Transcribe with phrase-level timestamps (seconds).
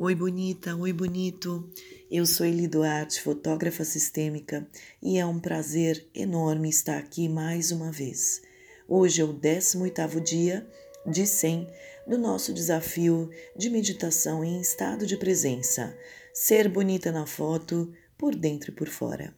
[0.00, 1.68] Oi, bonita, oi, bonito.
[2.08, 4.64] Eu sou Eli Duarte, fotógrafa sistêmica,
[5.02, 8.40] e é um prazer enorme estar aqui mais uma vez.
[8.86, 10.64] Hoje é o 18º dia
[11.04, 11.66] de 100
[12.06, 15.98] do nosso desafio de meditação em estado de presença.
[16.32, 19.34] Ser bonita na foto, por dentro e por fora.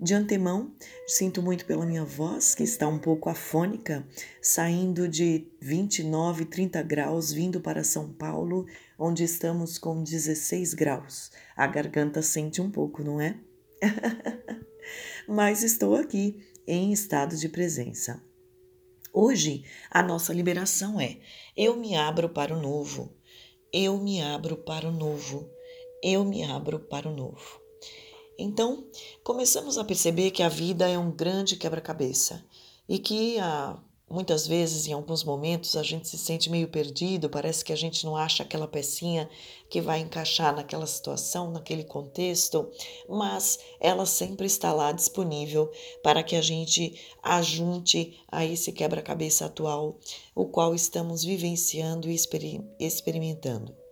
[0.00, 0.74] De antemão,
[1.06, 4.06] sinto muito pela minha voz, que está um pouco afônica,
[4.42, 8.66] saindo de 29, 30 graus, vindo para São Paulo,
[8.98, 11.30] onde estamos com 16 graus.
[11.56, 13.38] A garganta sente um pouco, não é?
[15.26, 18.22] Mas estou aqui em estado de presença.
[19.12, 21.18] Hoje, a nossa liberação é:
[21.56, 23.14] eu me abro para o novo,
[23.72, 25.48] eu me abro para o novo,
[26.02, 27.63] eu me abro para o novo.
[28.38, 28.84] Então,
[29.22, 32.44] começamos a perceber que a vida é um grande quebra-cabeça
[32.88, 33.78] e que ah,
[34.10, 38.04] muitas vezes, em alguns momentos, a gente se sente meio perdido, parece que a gente
[38.04, 39.28] não acha aquela pecinha
[39.70, 42.68] que vai encaixar naquela situação, naquele contexto,
[43.08, 45.70] mas ela sempre está lá disponível
[46.02, 49.98] para que a gente ajunte a esse quebra-cabeça atual,
[50.34, 52.16] o qual estamos vivenciando e
[52.80, 53.83] experimentando.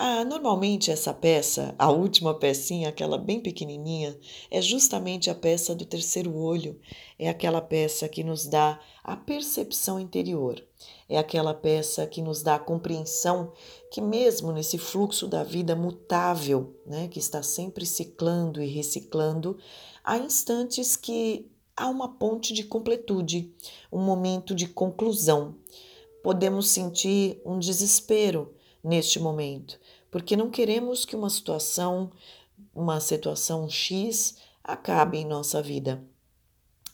[0.00, 4.16] Ah, normalmente essa peça, a última pecinha, aquela bem pequenininha,
[4.48, 6.78] é justamente a peça do terceiro olho.
[7.18, 10.64] É aquela peça que nos dá a percepção interior.
[11.08, 13.52] É aquela peça que nos dá a compreensão
[13.90, 19.58] que mesmo nesse fluxo da vida mutável, né, que está sempre ciclando e reciclando,
[20.04, 23.52] há instantes que há uma ponte de completude,
[23.92, 25.56] um momento de conclusão.
[26.22, 29.78] Podemos sentir um desespero neste momento,
[30.10, 32.10] porque não queremos que uma situação,
[32.74, 36.02] uma situação X acabe em nossa vida.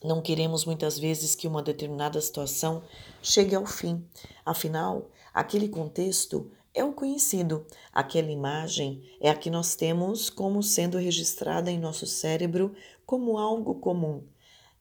[0.03, 2.83] Não queremos muitas vezes que uma determinada situação
[3.23, 4.05] chegue ao fim.
[4.45, 10.99] Afinal, aquele contexto é o conhecido, aquela imagem é a que nós temos como sendo
[10.99, 12.75] registrada em nosso cérebro
[13.07, 14.25] como algo comum.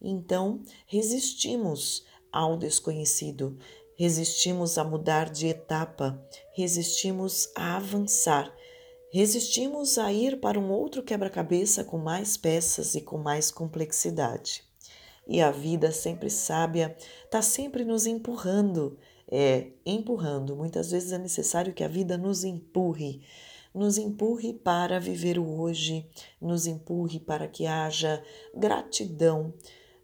[0.02, 3.58] Então, resistimos ao desconhecido,
[4.03, 6.21] resistimos a mudar de etapa,
[6.52, 8.53] resistimos a avançar,
[9.14, 14.61] resistimos a ir para um outro quebra-cabeça com mais peças e com mais complexidade.
[15.25, 18.97] E a vida sempre sábia está sempre nos empurrando,
[19.31, 20.53] é, empurrando.
[20.53, 23.21] Muitas vezes é necessário que a vida nos empurre,
[23.73, 26.05] nos empurre para viver o hoje,
[26.42, 28.21] nos empurre para que haja
[28.53, 29.53] gratidão,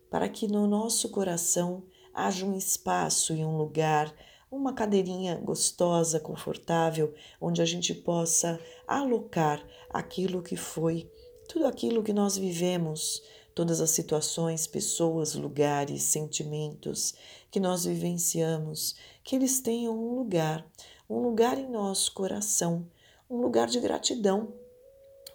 [0.09, 1.83] para que no nosso coração
[2.13, 4.13] haja um espaço e um lugar,
[4.51, 11.09] uma cadeirinha gostosa, confortável, onde a gente possa alocar aquilo que foi,
[11.47, 13.21] tudo aquilo que nós vivemos,
[13.53, 17.13] todas as situações, pessoas, lugares, sentimentos
[17.51, 20.65] que nós vivenciamos, que eles tenham um lugar,
[21.09, 22.87] um lugar em nosso coração,
[23.29, 24.53] um lugar de gratidão,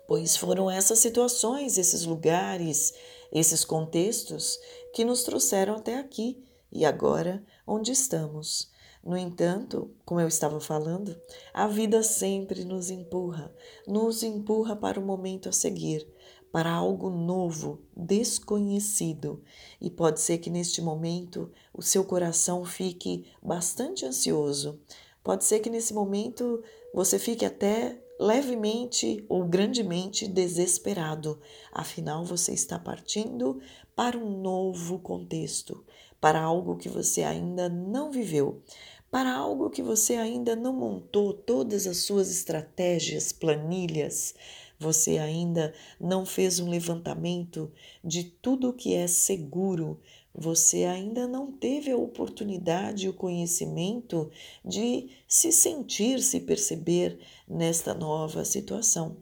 [0.06, 2.94] pois foram essas situações, esses lugares,
[3.32, 4.58] esses contextos
[4.92, 6.42] que nos trouxeram até aqui
[6.74, 8.70] e agora onde estamos.
[9.02, 11.14] No entanto, como eu estava falando,
[11.52, 13.54] a vida sempre nos empurra,
[13.86, 16.06] nos empurra para o momento a seguir,
[16.50, 19.42] para algo novo, desconhecido.
[19.80, 24.80] E pode ser que neste momento o seu coração fique bastante ansioso.
[25.22, 26.62] Pode ser que nesse momento
[26.94, 31.40] você fique até levemente ou grandemente desesperado.
[31.72, 33.60] Afinal, você está partindo
[33.94, 35.84] para um novo contexto,
[36.24, 38.62] para algo que você ainda não viveu,
[39.10, 44.34] para algo que você ainda não montou todas as suas estratégias, planilhas,
[44.78, 47.70] você ainda não fez um levantamento
[48.02, 50.00] de tudo o que é seguro,
[50.34, 54.30] você ainda não teve a oportunidade e o conhecimento
[54.64, 59.18] de se sentir, se perceber nesta nova situação.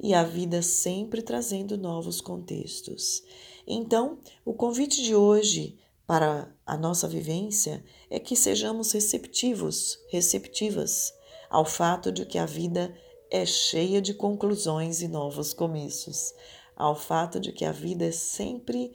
[0.00, 3.24] E a vida sempre trazendo novos contextos.
[3.66, 5.76] Então, o convite de hoje
[6.10, 11.14] para a nossa vivência é que sejamos receptivos, receptivas
[11.48, 12.92] ao fato de que a vida
[13.30, 16.34] é cheia de conclusões e novos começos,
[16.74, 18.92] ao fato de que a vida é sempre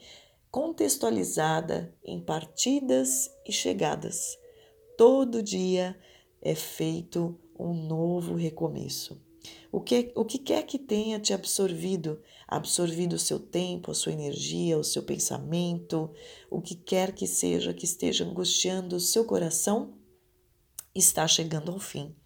[0.50, 4.38] contextualizada em partidas e chegadas.
[4.98, 5.98] Todo dia
[6.42, 9.25] é feito um novo recomeço.
[9.76, 12.18] O que, o que quer que tenha te absorvido,
[12.48, 16.10] absorvido o seu tempo, a sua energia, o seu pensamento,
[16.50, 19.92] o que quer que seja que esteja angustiando o seu coração,
[20.94, 22.16] está chegando ao fim.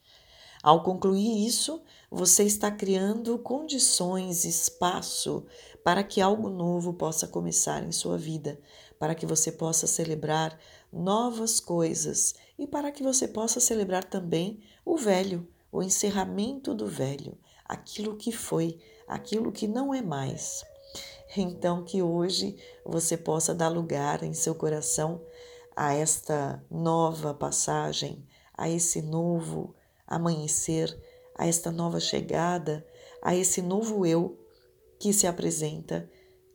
[0.62, 5.44] Ao concluir isso, você está criando condições, espaço
[5.82, 8.61] para que algo novo possa começar em sua vida,
[8.97, 10.56] para que você possa celebrar
[10.93, 17.38] novas coisas e para que você possa celebrar também o velho, o encerramento do velho,
[17.64, 20.64] aquilo que foi, aquilo que não é mais.
[21.37, 25.22] Então, que hoje você possa dar lugar em seu coração
[25.76, 29.75] a esta nova passagem, a esse novo
[30.06, 30.99] amanhecer,
[31.34, 32.84] a esta nova chegada,
[33.23, 34.38] a esse novo eu
[34.99, 36.11] que se apresenta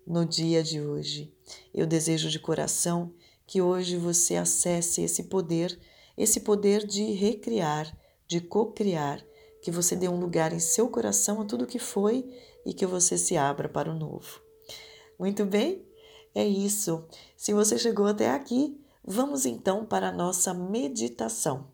[0.05, 1.33] no dia de hoje.
[1.73, 3.13] Eu desejo de coração
[3.47, 5.79] que hoje você acesse esse poder,
[6.17, 7.95] esse poder de recriar,
[8.27, 9.23] de co-criar,
[9.61, 12.25] que você dê um lugar em seu coração a tudo que foi
[12.65, 14.39] e que você se abra para o novo.
[15.19, 15.85] Muito bem?
[16.33, 17.07] É isso.
[17.37, 21.71] Se você chegou até aqui, vamos então para a nossa meditação.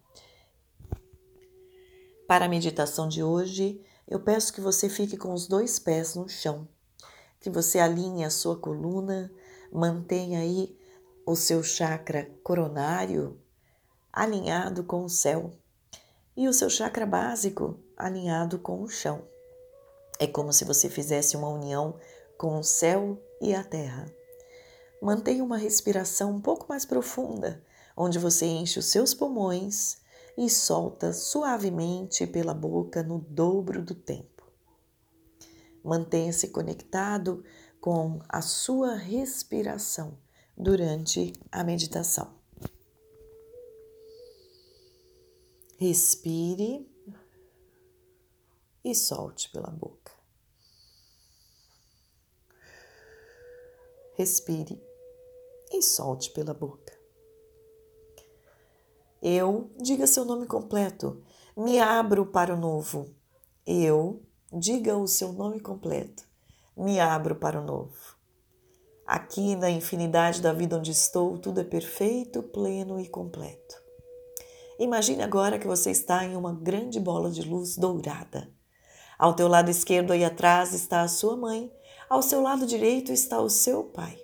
[2.28, 6.30] Para a meditação de hoje, eu peço que você fique com os dois pés no
[6.30, 6.68] chão,
[7.40, 9.32] que você alinhe a sua coluna,
[9.72, 10.78] mantenha aí
[11.26, 13.40] o seu chakra coronário
[14.14, 15.52] alinhado com o céu
[16.42, 19.22] e o seu chakra básico alinhado com o chão.
[20.18, 22.00] É como se você fizesse uma união
[22.36, 24.12] com o céu e a terra.
[25.00, 27.64] Mantenha uma respiração um pouco mais profunda,
[27.96, 29.98] onde você enche os seus pulmões
[30.36, 34.44] e solta suavemente pela boca no dobro do tempo.
[35.84, 37.44] Mantenha-se conectado
[37.80, 40.18] com a sua respiração
[40.58, 42.41] durante a meditação.
[45.84, 46.88] Respire
[48.84, 50.12] e solte pela boca.
[54.14, 54.80] Respire
[55.72, 56.96] e solte pela boca.
[59.24, 61.20] Eu, diga seu nome completo.
[61.58, 63.16] Me abro para o novo.
[63.66, 64.22] Eu,
[64.54, 66.24] diga o seu nome completo.
[66.78, 68.16] Me abro para o novo.
[69.04, 73.82] Aqui na infinidade da vida onde estou, tudo é perfeito, pleno e completo.
[74.82, 78.52] Imagine agora que você está em uma grande bola de luz dourada.
[79.16, 81.72] Ao teu lado esquerdo aí atrás está a sua mãe,
[82.10, 84.20] ao seu lado direito está o seu pai.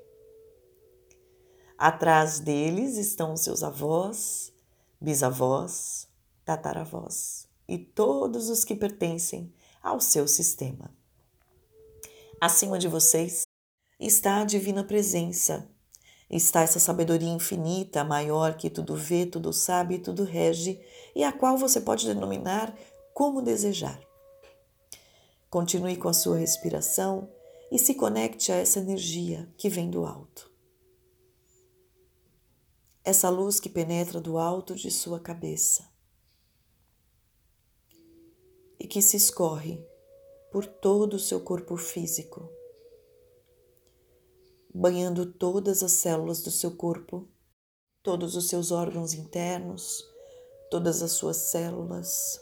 [1.77, 4.51] Atrás deles estão seus avós,
[4.99, 6.07] bisavós,
[6.43, 10.91] tataravós e todos os que pertencem ao seu sistema.
[12.41, 13.43] Acima de vocês
[13.99, 15.69] está a divina presença,
[16.29, 20.79] está essa sabedoria infinita, maior que tudo vê, tudo sabe e tudo rege,
[21.15, 22.77] e a qual você pode denominar
[23.13, 23.99] como desejar.
[25.49, 27.31] Continue com a sua respiração
[27.71, 30.51] e se conecte a essa energia que vem do alto.
[33.03, 35.89] Essa luz que penetra do alto de sua cabeça
[38.77, 39.81] e que se escorre
[40.51, 42.56] por todo o seu corpo físico
[44.77, 47.27] banhando todas as células do seu corpo,
[48.03, 50.07] todos os seus órgãos internos,
[50.69, 52.39] todas as suas células.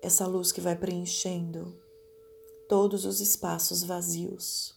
[0.00, 1.76] Essa luz que vai preenchendo
[2.68, 4.76] todos os espaços vazios.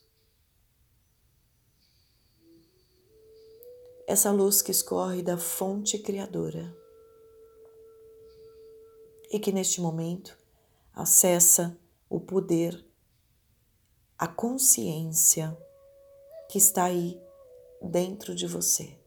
[4.07, 6.75] Essa luz que escorre da fonte criadora
[9.29, 10.35] e que neste momento
[10.91, 11.77] acessa
[12.09, 12.83] o poder,
[14.17, 15.55] a consciência
[16.49, 17.21] que está aí
[17.79, 18.97] dentro de você.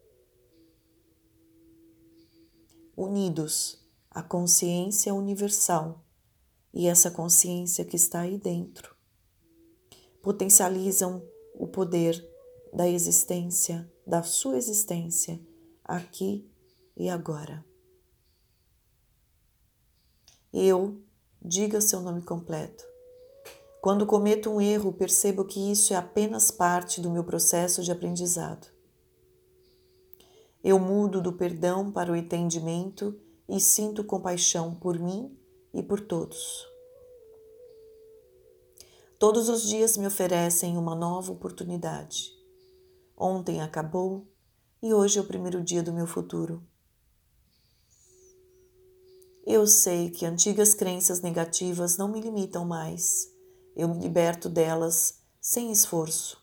[2.97, 6.05] Unidos à consciência universal
[6.73, 8.95] e essa consciência que está aí dentro
[10.23, 11.21] potencializam
[11.55, 12.25] o poder
[12.73, 15.41] da existência, da sua existência
[15.85, 16.49] aqui
[16.97, 17.67] e agora.
[20.53, 21.03] Eu,
[21.41, 22.92] diga seu nome completo.
[23.83, 28.69] Quando cometo um erro, percebo que isso é apenas parte do meu processo de aprendizado.
[30.63, 35.37] Eu mudo do perdão para o entendimento e sinto compaixão por mim
[35.75, 36.65] e por todos.
[39.19, 42.31] Todos os dias me oferecem uma nova oportunidade.
[43.17, 44.29] Ontem acabou
[44.81, 46.63] e hoje é o primeiro dia do meu futuro.
[49.45, 53.32] Eu sei que antigas crenças negativas não me limitam mais
[53.75, 56.41] eu me liberto delas sem esforço.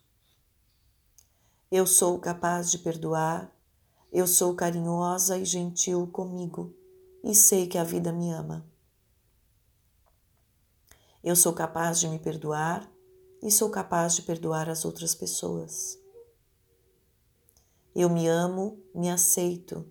[1.72, 3.54] Eu sou capaz de perdoar,
[4.12, 6.76] eu sou carinhosa e gentil comigo
[7.24, 8.66] e sei que a vida me ama.
[11.24, 12.90] Eu sou capaz de me perdoar
[13.44, 16.00] e sou capaz de perdoar as outras pessoas.
[17.94, 19.86] Eu me amo, me aceito.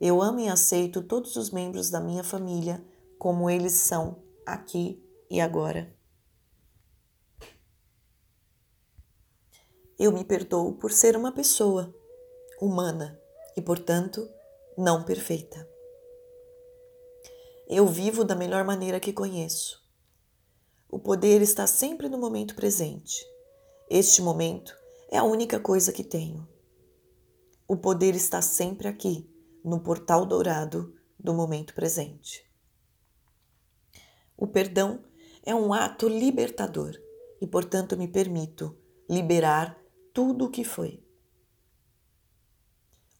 [0.00, 2.84] Eu amo e aceito todos os membros da minha família
[3.18, 5.99] como eles são aqui e agora.
[10.00, 11.94] Eu me perdoo por ser uma pessoa
[12.58, 13.20] humana
[13.54, 14.26] e, portanto,
[14.74, 15.68] não perfeita.
[17.68, 19.78] Eu vivo da melhor maneira que conheço.
[20.88, 23.22] O poder está sempre no momento presente.
[23.90, 24.74] Este momento
[25.10, 26.48] é a única coisa que tenho.
[27.68, 29.30] O poder está sempre aqui,
[29.62, 32.50] no portal dourado do momento presente.
[34.34, 35.04] O perdão
[35.44, 36.98] é um ato libertador
[37.38, 38.74] e, portanto, me permito
[39.06, 39.79] liberar
[40.12, 41.02] tudo o que foi.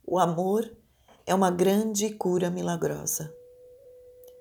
[0.05, 0.71] O amor
[1.25, 3.33] é uma grande cura milagrosa.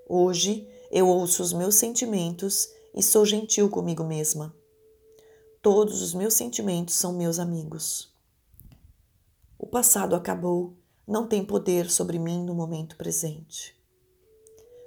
[0.07, 4.55] Hoje eu ouço os meus sentimentos e sou gentil comigo mesma.
[5.61, 8.11] Todos os meus sentimentos são meus amigos.
[9.57, 10.75] O passado acabou,
[11.07, 13.77] não tem poder sobre mim no momento presente.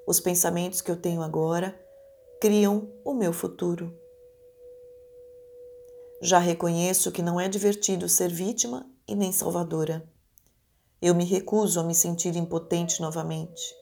[0.06, 1.78] Os pensamentos que eu tenho agora
[2.40, 3.96] criam o meu futuro.
[6.24, 10.08] Já reconheço que não é divertido ser vítima e nem salvadora.
[11.00, 13.74] Eu me recuso a me sentir impotente novamente.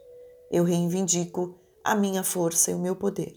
[0.51, 3.35] Eu reivindico a minha força e o meu poder.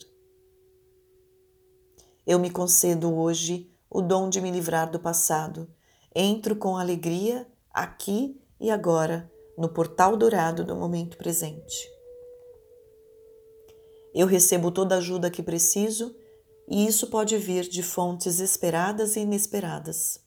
[2.25, 5.69] Eu me concedo hoje o dom de me livrar do passado.
[6.15, 11.91] Entro com alegria aqui e agora no portal dourado do momento presente.
[14.15, 16.15] Eu recebo toda a ajuda que preciso
[16.67, 20.19] e isso pode vir de fontes esperadas e inesperadas.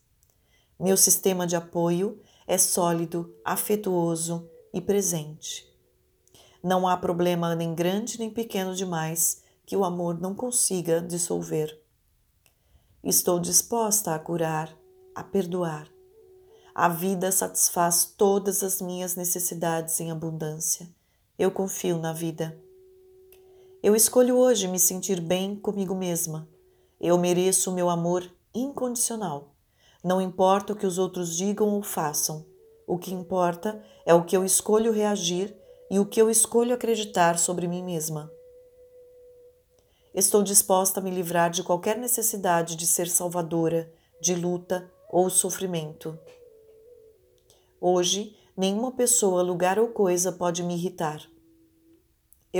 [0.79, 5.67] Meu sistema de apoio é sólido, afetuoso e presente.
[6.63, 11.81] Não há problema nem grande nem pequeno demais que o amor não consiga dissolver.
[13.03, 14.75] Estou disposta a curar,
[15.15, 15.89] a perdoar.
[16.73, 20.87] A vida satisfaz todas as minhas necessidades em abundância.
[21.37, 22.57] Eu confio na vida.
[23.83, 26.49] Eu escolho hoje me sentir bem comigo mesma.
[26.99, 29.53] Eu mereço o meu amor incondicional.
[30.03, 32.43] Não importa o que os outros digam ou façam.
[32.87, 35.55] O que importa é o que eu escolho reagir
[35.91, 38.31] e o que eu escolho acreditar sobre mim mesma.
[40.13, 46.17] Estou disposta a me livrar de qualquer necessidade de ser salvadora, de luta ou sofrimento.
[47.79, 51.21] Hoje, nenhuma pessoa, lugar ou coisa pode me irritar.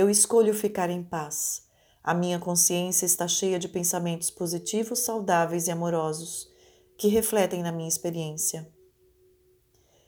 [0.00, 1.66] Eu escolho ficar em paz.
[2.04, 6.48] A minha consciência está cheia de pensamentos positivos, saudáveis e amorosos
[6.96, 8.72] que refletem na minha experiência.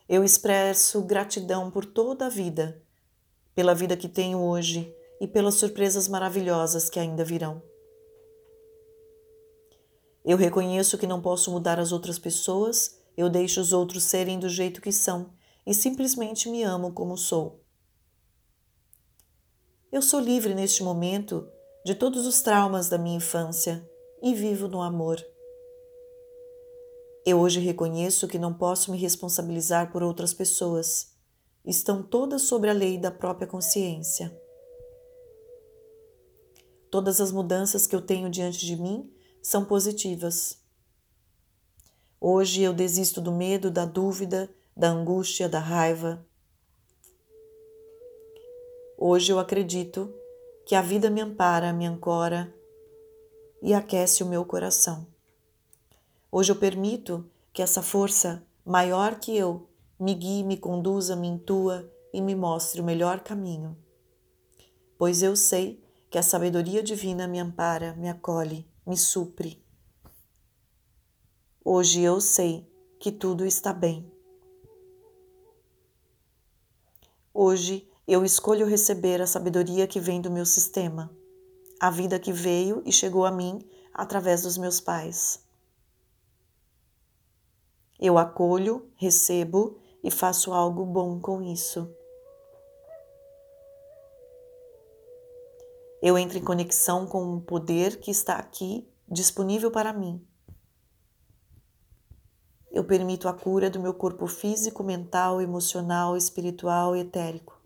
[0.09, 2.81] Eu expresso gratidão por toda a vida,
[3.53, 7.61] pela vida que tenho hoje e pelas surpresas maravilhosas que ainda virão.
[10.25, 14.49] Eu reconheço que não posso mudar as outras pessoas, eu deixo os outros serem do
[14.49, 15.33] jeito que são
[15.67, 17.61] e simplesmente me amo como sou.
[19.93, 21.51] Eu sou livre neste momento
[21.85, 23.85] de todos os traumas da minha infância
[24.23, 25.21] e vivo no amor.
[27.27, 31.13] Eu hoje reconheço que não posso me responsabilizar por outras pessoas.
[31.65, 34.33] Estão todas sobre a lei da própria consciência.
[36.89, 40.63] Todas as mudanças que eu tenho diante de mim são positivas.
[42.21, 46.25] Hoje eu desisto do medo, da dúvida, da angústia, da raiva.
[49.03, 50.13] Hoje eu acredito
[50.67, 52.55] que a vida me ampara, me ancora
[53.63, 55.07] e aquece o meu coração.
[56.31, 59.67] Hoje eu permito que essa força maior que eu
[59.99, 63.75] me guie, me conduza, me intua e me mostre o melhor caminho.
[64.99, 69.65] Pois eu sei que a sabedoria divina me ampara, me acolhe, me supre.
[71.65, 74.13] Hoje eu sei que tudo está bem.
[77.33, 81.09] Hoje eu escolho receber a sabedoria que vem do meu sistema,
[81.79, 83.65] a vida que veio e chegou a mim
[83.95, 85.47] através dos meus pais.
[88.01, 91.89] Eu acolho, recebo e faço algo bom com isso.
[96.03, 100.21] Eu entro em conexão com um poder que está aqui disponível para mim.
[102.73, 107.60] Eu permito a cura do meu corpo físico, mental, emocional, espiritual e etérico.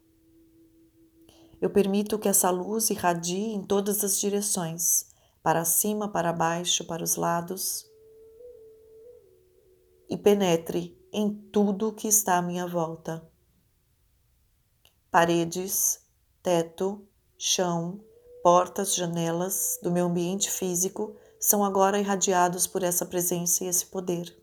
[1.65, 5.07] Eu permito que essa luz irradie em todas as direções,
[5.43, 7.91] para cima, para baixo, para os lados,
[10.07, 13.27] e penetre em tudo que está à minha volta.
[15.11, 16.03] Paredes,
[16.43, 17.03] teto,
[17.39, 17.99] chão,
[18.43, 24.39] portas, janelas do meu ambiente físico são agora irradiados por essa presença e esse poder.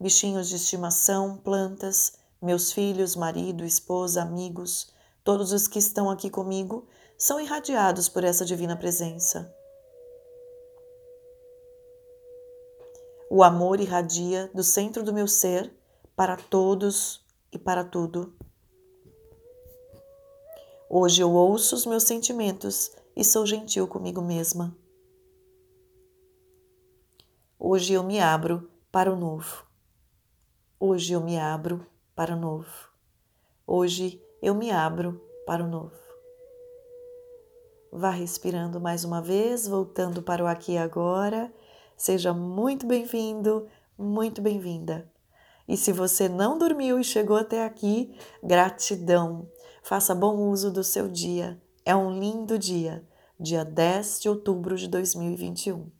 [0.00, 4.92] Bichinhos de estimação, plantas, meus filhos, marido, esposa, amigos,
[5.24, 9.52] todos os que estão aqui comigo são irradiados por essa divina presença.
[13.30, 15.72] O amor irradia do centro do meu ser
[16.14, 18.32] para todos e para tudo.
[20.88, 24.76] Hoje eu ouço os meus sentimentos e sou gentil comigo mesma.
[27.58, 29.66] Hoje eu me abro para o novo.
[30.78, 31.84] Hoje eu me abro
[32.16, 32.66] para o novo.
[33.66, 35.94] Hoje eu me abro para o novo.
[37.92, 41.52] Vá respirando mais uma vez, voltando para o aqui e agora.
[41.94, 43.68] Seja muito bem-vindo,
[43.98, 45.12] muito bem-vinda.
[45.68, 49.46] E se você não dormiu e chegou até aqui, gratidão.
[49.82, 51.60] Faça bom uso do seu dia.
[51.84, 53.06] É um lindo dia,
[53.38, 55.90] dia 10 de outubro de 2021.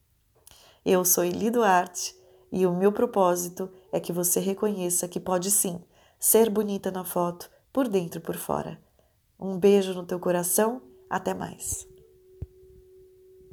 [0.82, 2.16] Eu sou Eli Duarte
[2.50, 5.78] e o meu propósito é que você reconheça que pode sim
[6.18, 8.80] ser bonita na foto, por dentro e por fora.
[9.38, 11.86] Um beijo no teu coração, até mais.